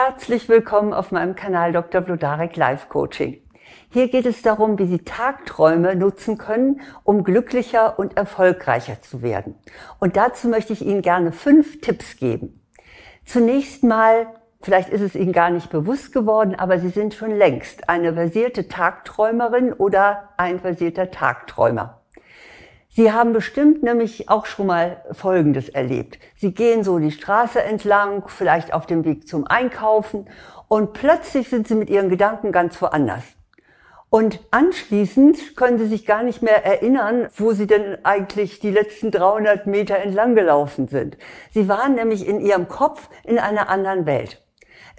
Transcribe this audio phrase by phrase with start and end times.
[0.00, 2.02] Herzlich willkommen auf meinem Kanal Dr.
[2.02, 3.42] Blodarek Life Coaching.
[3.90, 9.56] Hier geht es darum, wie Sie Tagträume nutzen können, um glücklicher und erfolgreicher zu werden.
[9.98, 12.64] Und dazu möchte ich Ihnen gerne fünf Tipps geben.
[13.24, 14.28] Zunächst mal,
[14.60, 18.68] vielleicht ist es Ihnen gar nicht bewusst geworden, aber Sie sind schon längst eine versierte
[18.68, 21.97] Tagträumerin oder ein versierter Tagträumer.
[22.98, 26.18] Sie haben bestimmt nämlich auch schon mal Folgendes erlebt.
[26.34, 30.28] Sie gehen so die Straße entlang, vielleicht auf dem Weg zum Einkaufen
[30.66, 33.22] und plötzlich sind Sie mit Ihren Gedanken ganz woanders.
[34.10, 39.12] Und anschließend können Sie sich gar nicht mehr erinnern, wo Sie denn eigentlich die letzten
[39.12, 41.18] 300 Meter entlang gelaufen sind.
[41.52, 44.42] Sie waren nämlich in Ihrem Kopf in einer anderen Welt.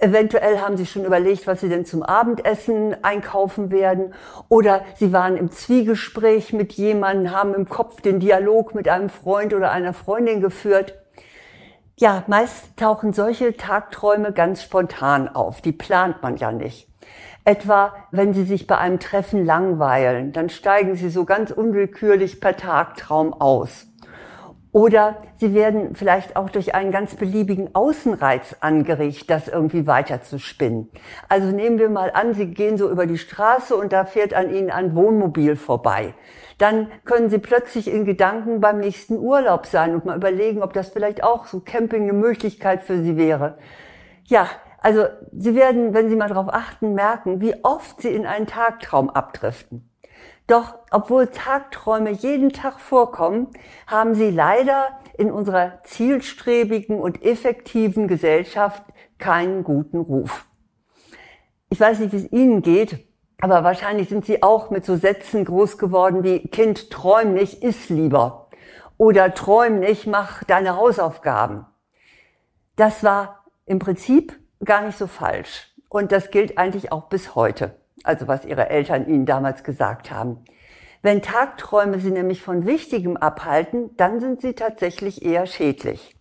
[0.02, 4.14] Eventuell haben Sie schon überlegt, was Sie denn zum Abendessen einkaufen werden.
[4.48, 9.54] Oder Sie waren im Zwiegespräch mit jemandem, haben im Kopf den Dialog mit einem Freund
[9.54, 10.94] oder einer Freundin geführt.
[11.98, 15.62] Ja, meist tauchen solche Tagträume ganz spontan auf.
[15.62, 16.88] Die plant man ja nicht.
[17.44, 22.56] Etwa, wenn Sie sich bei einem Treffen langweilen, dann steigen Sie so ganz unwillkürlich per
[22.56, 23.89] Tagtraum aus.
[24.72, 30.38] Oder sie werden vielleicht auch durch einen ganz beliebigen Außenreiz angeregt, das irgendwie weiter zu
[30.38, 30.90] spinnen.
[31.28, 34.54] Also nehmen wir mal an, Sie gehen so über die Straße und da fährt an
[34.54, 36.14] Ihnen ein Wohnmobil vorbei.
[36.60, 40.90] Dann können Sie plötzlich in Gedanken beim nächsten Urlaub sein und mal überlegen, ob das
[40.90, 43.58] vielleicht auch so Camping eine Möglichkeit für Sie wäre.
[44.26, 44.48] Ja,
[44.82, 49.10] also Sie werden, wenn Sie mal darauf achten, merken, wie oft Sie in einen Tagtraum
[49.10, 49.89] abdriften.
[50.50, 53.50] Doch obwohl Tagträume jeden Tag vorkommen,
[53.86, 58.82] haben sie leider in unserer zielstrebigen und effektiven Gesellschaft
[59.20, 60.48] keinen guten Ruf.
[61.70, 63.08] Ich weiß nicht, wie es Ihnen geht,
[63.40, 67.90] aber wahrscheinlich sind Sie auch mit so Sätzen groß geworden wie Kind, träum nicht, iss
[67.90, 68.50] lieber.
[68.98, 71.68] Oder träum nicht, mach deine Hausaufgaben.
[72.76, 75.76] Das war im Prinzip gar nicht so falsch.
[75.90, 80.44] Und das gilt eigentlich auch bis heute also was ihre Eltern ihnen damals gesagt haben.
[81.02, 86.16] Wenn Tagträume sie nämlich von Wichtigem abhalten, dann sind sie tatsächlich eher schädlich.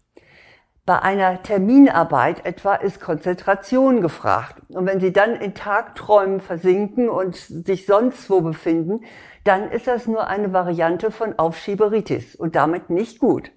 [0.87, 4.63] Bei einer Terminarbeit etwa ist Konzentration gefragt.
[4.71, 9.05] Und wenn Sie dann in Tagträumen versinken und sich sonst wo befinden,
[9.45, 13.51] dann ist das nur eine Variante von Aufschieberitis und damit nicht gut.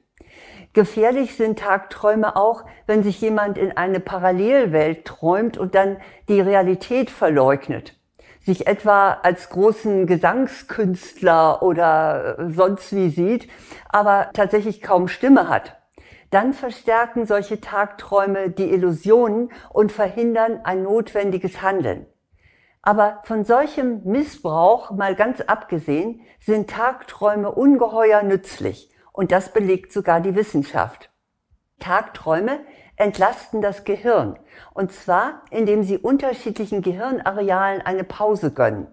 [0.73, 5.97] Gefährlich sind Tagträume auch, wenn sich jemand in eine Parallelwelt träumt und dann
[6.27, 7.95] die Realität verleugnet
[8.41, 13.47] sich etwa als großen Gesangskünstler oder äh, sonst wie sieht,
[13.89, 15.77] aber tatsächlich kaum Stimme hat.
[16.31, 22.05] Dann verstärken solche Tagträume die Illusionen und verhindern ein notwendiges Handeln.
[22.81, 28.89] Aber von solchem Missbrauch, mal ganz abgesehen, sind Tagträume ungeheuer nützlich.
[29.13, 31.11] Und das belegt sogar die Wissenschaft.
[31.79, 32.61] Tagträume
[33.01, 34.37] entlasten das Gehirn.
[34.73, 38.87] Und zwar, indem sie unterschiedlichen Gehirnarealen eine Pause gönnen.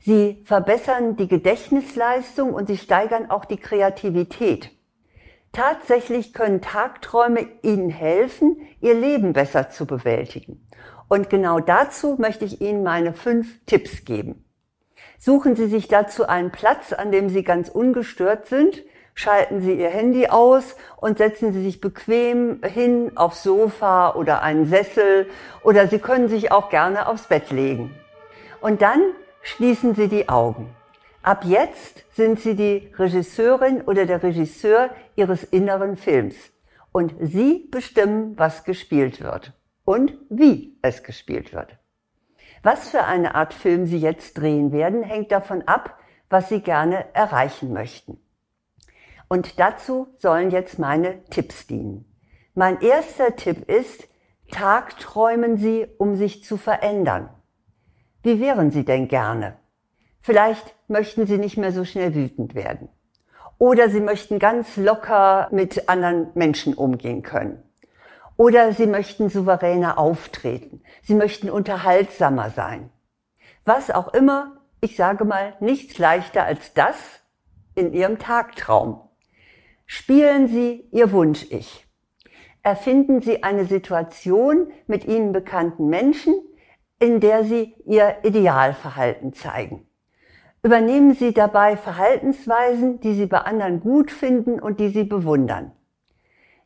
[0.00, 4.70] Sie verbessern die Gedächtnisleistung und sie steigern auch die Kreativität.
[5.52, 10.66] Tatsächlich können Tagträume Ihnen helfen, Ihr Leben besser zu bewältigen.
[11.08, 14.44] Und genau dazu möchte ich Ihnen meine fünf Tipps geben.
[15.18, 18.82] Suchen Sie sich dazu einen Platz, an dem Sie ganz ungestört sind,
[19.14, 24.66] schalten Sie Ihr Handy aus und setzen Sie sich bequem hin aufs Sofa oder einen
[24.66, 25.28] Sessel
[25.62, 27.94] oder Sie können sich auch gerne aufs Bett legen.
[28.60, 29.00] Und dann
[29.42, 30.74] schließen Sie die Augen.
[31.22, 36.36] Ab jetzt sind Sie die Regisseurin oder der Regisseur Ihres inneren Films.
[36.92, 39.52] Und Sie bestimmen, was gespielt wird
[39.84, 41.78] und wie es gespielt wird.
[42.62, 45.98] Was für eine Art Film Sie jetzt drehen werden, hängt davon ab,
[46.30, 48.23] was Sie gerne erreichen möchten.
[49.34, 52.04] Und dazu sollen jetzt meine Tipps dienen.
[52.54, 54.06] Mein erster Tipp ist,
[54.52, 57.30] tagträumen Sie, um sich zu verändern.
[58.22, 59.56] Wie wären Sie denn gerne?
[60.20, 62.90] Vielleicht möchten Sie nicht mehr so schnell wütend werden.
[63.58, 67.60] Oder Sie möchten ganz locker mit anderen Menschen umgehen können.
[68.36, 70.84] Oder Sie möchten souveräner auftreten.
[71.02, 72.88] Sie möchten unterhaltsamer sein.
[73.64, 76.94] Was auch immer, ich sage mal, nichts leichter als das
[77.74, 79.03] in Ihrem Tagtraum.
[79.86, 81.86] Spielen Sie Ihr Wunsch-Ich.
[82.62, 86.34] Erfinden Sie eine Situation mit Ihnen bekannten Menschen,
[86.98, 89.86] in der Sie Ihr Idealverhalten zeigen.
[90.62, 95.72] Übernehmen Sie dabei Verhaltensweisen, die Sie bei anderen gut finden und die Sie bewundern.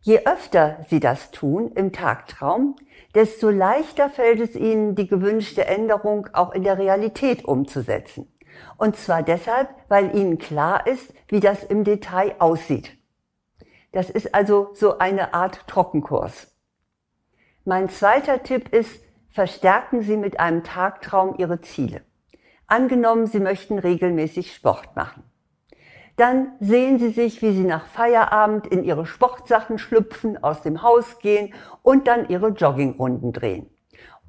[0.01, 2.77] Je öfter Sie das tun im Tagtraum,
[3.17, 8.33] desto leichter fällt es Ihnen, die gewünschte Änderung auch in der Realität umzusetzen.
[8.77, 12.98] Und zwar deshalb, weil Ihnen klar ist, wie das im Detail aussieht.
[13.93, 16.55] Das ist also so eine Art Trockenkurs.
[17.65, 22.03] Mein zweiter Tipp ist, verstärken Sie mit einem Tagtraum Ihre Ziele.
[22.67, 25.23] Angenommen, Sie möchten regelmäßig Sport machen.
[26.17, 31.21] Dann sehen Sie sich, wie Sie nach Feierabend in Ihre Sportsachen schlüpfen, aus dem Haus
[31.21, 33.71] gehen und dann Ihre Joggingrunden drehen.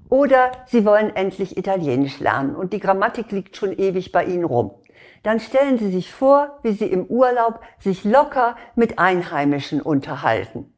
[0.10, 4.72] Oder Sie wollen endlich Italienisch lernen und die Grammatik liegt schon ewig bei Ihnen rum.
[5.24, 10.74] Dann stellen Sie sich vor, wie Sie im Urlaub sich locker mit Einheimischen unterhalten.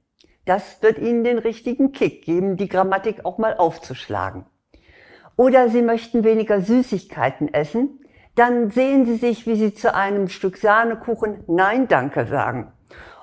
[0.45, 4.45] Das wird Ihnen den richtigen Kick geben, die Grammatik auch mal aufzuschlagen.
[5.35, 7.99] Oder Sie möchten weniger Süßigkeiten essen,
[8.35, 12.71] dann sehen Sie sich, wie Sie zu einem Stück Sahnekuchen Nein Danke sagen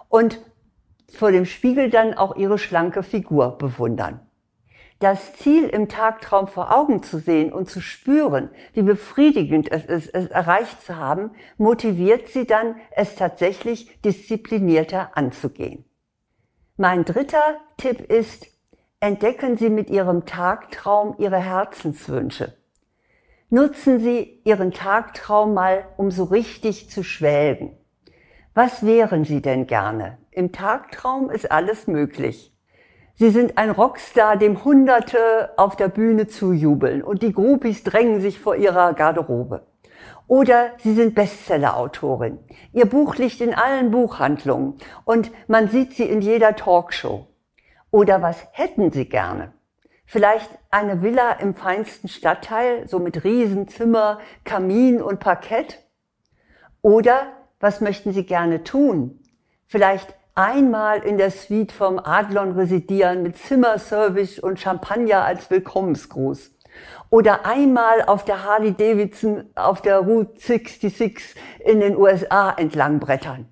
[0.09, 0.41] und
[1.11, 4.21] vor dem Spiegel dann auch Ihre schlanke Figur bewundern.
[4.99, 10.13] Das Ziel im Tagtraum vor Augen zu sehen und zu spüren, wie befriedigend es ist,
[10.13, 15.85] es erreicht zu haben, motiviert Sie dann, es tatsächlich disziplinierter anzugehen.
[16.77, 18.47] Mein dritter Tipp ist,
[18.99, 22.57] entdecken Sie mit Ihrem Tagtraum Ihre Herzenswünsche.
[23.51, 27.77] Nutzen Sie Ihren Tagtraum mal, um so richtig zu schwelgen.
[28.53, 30.19] Was wären Sie denn gerne?
[30.33, 32.53] Im Tagtraum ist alles möglich.
[33.19, 38.39] Sie sind ein Rockstar, dem Hunderte auf der Bühne zujubeln und die Groupies drängen sich
[38.39, 39.67] vor ihrer Garderobe.
[40.29, 42.39] Oder Sie sind Bestseller-Autorin.
[42.73, 44.75] Ihr Buch liegt in allen Buchhandlungen
[45.05, 47.27] und man sieht Sie in jeder Talkshow.
[47.91, 49.53] Oder was hätten Sie gerne?
[50.07, 55.83] Vielleicht eine Villa im feinsten Stadtteil, so mit Riesenzimmer, Kamin und Parkett?
[56.83, 59.19] Oder was möchten Sie gerne tun?
[59.67, 66.53] Vielleicht einmal in der Suite vom Adlon residieren mit Zimmerservice und Champagner als Willkommensgruß.
[67.11, 73.49] Oder einmal auf der Harley Davidson auf der Route 66 in den USA entlang brettern.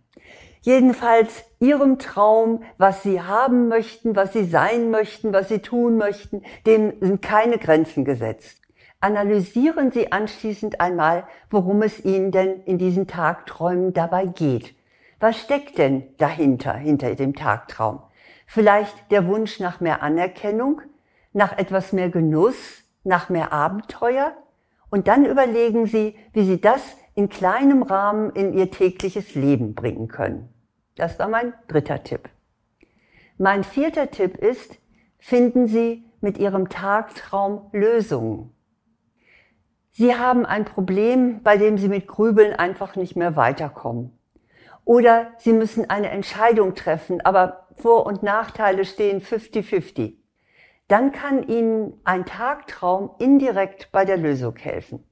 [0.61, 6.43] Jedenfalls ihrem Traum, was sie haben möchten, was sie sein möchten, was sie tun möchten,
[6.67, 8.63] dem sind keine Grenzen gesetzt.
[9.01, 14.75] Analysieren Sie anschließend einmal, worum es Ihnen denn in diesen Tagträumen dabei geht.
[15.19, 18.01] Was steckt denn dahinter, hinter dem Tagtraum?
[18.47, 20.83] Vielleicht der Wunsch nach mehr Anerkennung,
[21.33, 24.37] nach etwas mehr Genuss, nach mehr Abenteuer?
[24.91, 30.09] Und dann überlegen Sie, wie Sie das in kleinem Rahmen in Ihr tägliches Leben bringen
[30.09, 30.53] können.
[30.97, 32.29] Das war mein dritter Tipp.
[33.39, 34.79] Mein vierter Tipp ist,
[35.19, 38.53] finden Sie mit Ihrem Tagtraum Lösungen.
[39.93, 44.16] Sie haben ein Problem, bei dem Sie mit Grübeln einfach nicht mehr weiterkommen.
[44.87, 50.15] Oder Sie müssen eine Entscheidung treffen, aber Vor- und Nachteile stehen 50-50.
[50.87, 55.05] Dann kann Ihnen ein Tagtraum indirekt bei der Lösung helfen.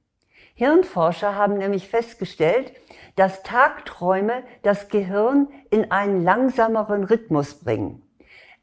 [0.53, 2.71] Hirnforscher haben nämlich festgestellt,
[3.17, 8.01] dass Tagträume das Gehirn in einen langsameren Rhythmus bringen.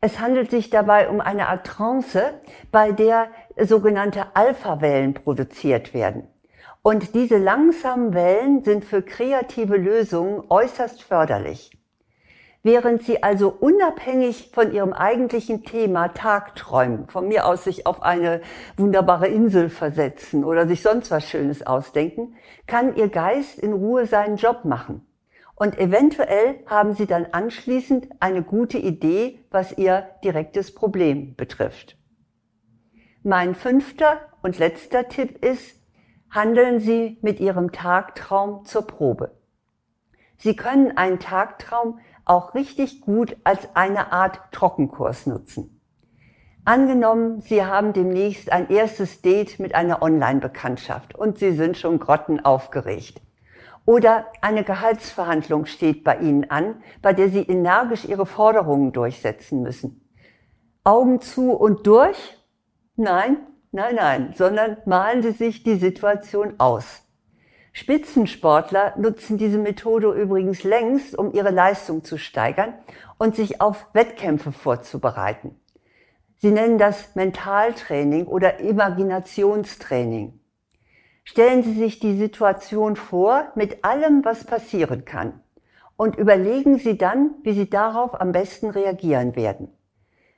[0.01, 3.29] Es handelt sich dabei um eine Art Trance, bei der
[3.59, 6.27] sogenannte Alpha-Wellen produziert werden.
[6.83, 11.71] Und diese langsamen Wellen sind für kreative Lösungen äußerst förderlich.
[12.65, 18.41] Während Sie also unabhängig von Ihrem eigentlichen Thema Tagträumen, von mir aus sich auf eine
[18.77, 22.35] wunderbare Insel versetzen oder sich sonst was Schönes ausdenken,
[22.67, 25.07] kann Ihr Geist in Ruhe seinen Job machen.
[25.57, 31.97] Und eventuell haben Sie dann anschließend eine gute Idee, was Ihr direktes Problem betrifft.
[33.25, 35.82] Mein fünfter und letzter Tipp ist,
[36.33, 39.37] handeln Sie mit Ihrem Tagtraum zur Probe.
[40.39, 45.79] Sie können einen Tagtraum auch richtig gut als eine Art Trockenkurs nutzen.
[46.65, 53.21] Angenommen, Sie haben demnächst ein erstes Date mit einer Online-Bekanntschaft und Sie sind schon grottenaufgeregt.
[53.85, 60.09] Oder eine Gehaltsverhandlung steht bei Ihnen an, bei der Sie energisch Ihre Forderungen durchsetzen müssen.
[60.85, 62.39] Augen zu und durch?
[62.95, 63.39] Nein,
[63.73, 67.03] nein, nein, sondern malen Sie sich die Situation aus.
[67.73, 72.75] Spitzensportler nutzen diese Methode übrigens längst, um ihre Leistung zu steigern
[73.19, 75.59] und sich auf Wettkämpfe vorzubereiten.
[76.37, 80.39] Sie nennen das Mentaltraining oder Imaginationstraining.
[81.25, 85.41] Stellen Sie sich die Situation vor mit allem, was passieren kann
[85.97, 89.69] und überlegen Sie dann, wie Sie darauf am besten reagieren werden.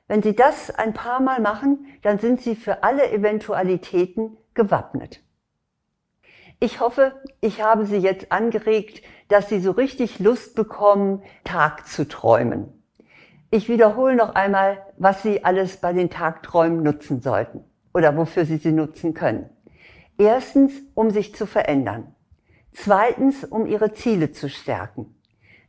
[0.07, 5.21] Wenn Sie das ein paar Mal machen, dann sind Sie für alle Eventualitäten gewappnet.
[6.59, 12.07] Ich hoffe, ich habe Sie jetzt angeregt, dass Sie so richtig Lust bekommen, Tag zu
[12.07, 12.71] träumen.
[13.51, 18.57] Ich wiederhole noch einmal, was Sie alles bei den Tagträumen nutzen sollten oder wofür Sie
[18.57, 19.49] sie nutzen können.
[20.17, 22.13] Erstens, um sich zu verändern.
[22.73, 25.15] Zweitens, um Ihre Ziele zu stärken.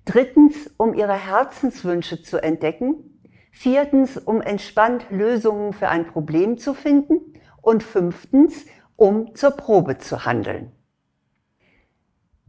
[0.04, 3.15] Drittens, um Ihre Herzenswünsche zu entdecken.
[3.56, 7.32] Viertens, um entspannt Lösungen für ein Problem zu finden
[7.62, 10.72] und fünftens, um zur Probe zu handeln.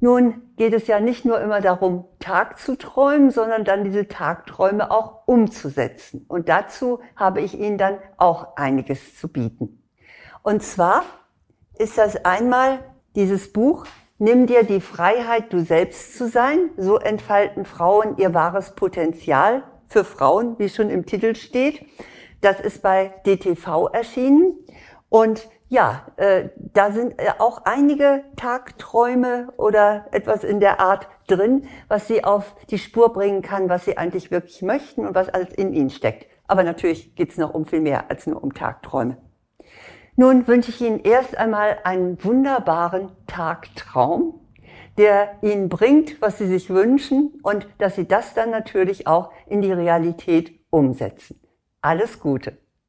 [0.01, 4.91] Nun geht es ja nicht nur immer darum, Tag zu träumen, sondern dann diese Tagträume
[4.91, 6.25] auch umzusetzen.
[6.27, 9.81] Und dazu habe ich Ihnen dann auch einiges zu bieten.
[10.43, 11.03] Und zwar
[11.79, 12.79] ist das einmal
[13.15, 13.85] dieses Buch
[14.19, 16.71] Nimm dir die Freiheit, du selbst zu sein.
[16.75, 21.85] So entfalten Frauen ihr wahres Potenzial für Frauen, wie schon im Titel steht.
[22.41, 24.55] Das ist bei DTV erschienen.
[25.09, 31.67] Und ja, äh, da sind äh, auch einige Tagträume oder etwas in der Art drin,
[31.87, 35.53] was Sie auf die Spur bringen kann, was Sie eigentlich wirklich möchten und was alles
[35.53, 36.27] in Ihnen steckt.
[36.47, 39.17] Aber natürlich geht es noch um viel mehr als nur um Tagträume.
[40.15, 44.39] Nun wünsche ich Ihnen erst einmal einen wunderbaren Tagtraum,
[44.97, 49.61] der Ihnen bringt, was Sie sich wünschen und dass Sie das dann natürlich auch in
[49.61, 51.39] die Realität umsetzen.
[51.81, 52.57] Alles Gute.